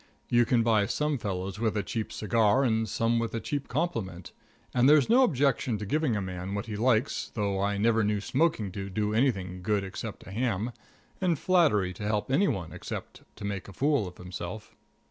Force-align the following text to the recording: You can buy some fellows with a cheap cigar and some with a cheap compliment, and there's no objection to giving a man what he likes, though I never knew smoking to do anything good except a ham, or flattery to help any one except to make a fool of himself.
You 0.29 0.45
can 0.45 0.63
buy 0.63 0.87
some 0.87 1.19
fellows 1.19 1.59
with 1.59 1.77
a 1.77 1.83
cheap 1.83 2.11
cigar 2.11 2.63
and 2.63 2.89
some 2.89 3.19
with 3.19 3.35
a 3.35 3.39
cheap 3.39 3.67
compliment, 3.67 4.31
and 4.73 4.89
there's 4.89 5.09
no 5.11 5.21
objection 5.21 5.77
to 5.77 5.85
giving 5.85 6.15
a 6.15 6.21
man 6.23 6.55
what 6.55 6.65
he 6.65 6.75
likes, 6.75 7.29
though 7.31 7.61
I 7.61 7.77
never 7.77 8.03
knew 8.03 8.19
smoking 8.19 8.71
to 8.71 8.89
do 8.89 9.13
anything 9.13 9.61
good 9.61 9.83
except 9.83 10.25
a 10.25 10.31
ham, 10.31 10.71
or 11.21 11.35
flattery 11.35 11.93
to 11.93 12.03
help 12.03 12.31
any 12.31 12.47
one 12.47 12.73
except 12.73 13.21
to 13.35 13.45
make 13.45 13.67
a 13.67 13.73
fool 13.73 14.07
of 14.07 14.17
himself. 14.17 14.73